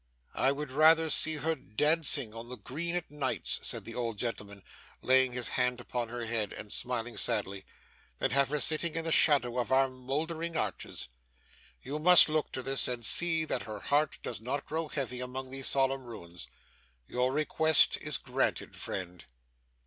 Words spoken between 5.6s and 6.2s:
upon